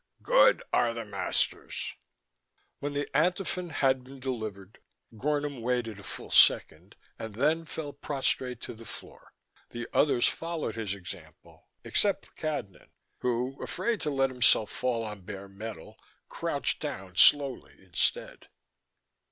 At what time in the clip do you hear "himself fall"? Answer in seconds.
14.31-15.03